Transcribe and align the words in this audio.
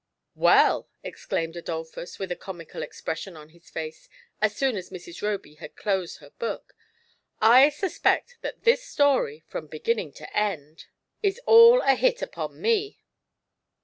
"Well," 0.33 0.89
exclaimed 1.03 1.55
Adolphus, 1.55 2.17
with 2.17 2.31
a 2.31 2.35
comical 2.35 2.81
expres 2.81 3.19
sion 3.19 3.37
on 3.37 3.49
his 3.49 3.69
face, 3.69 4.09
as 4.41 4.55
soon 4.55 4.75
as 4.75 4.89
Mrs. 4.89 5.21
Roby 5.21 5.53
had 5.53 5.75
closed 5.75 6.17
her 6.17 6.31
book," 6.39 6.73
I 7.59 7.69
suspect 7.69 8.39
that 8.41 8.63
this 8.63 8.83
story, 8.83 9.43
from 9.47 9.67
beginning 9.67 10.13
to 10.13 10.35
end, 10.35 10.85
is 11.21 11.39
all 11.45 11.81
a 11.83 11.93
hit 11.93 12.23
upon 12.23 12.59
me." 12.59 12.99